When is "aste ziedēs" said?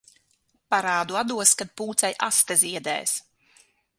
2.31-3.17